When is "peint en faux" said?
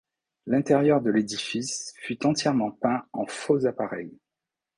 2.71-3.67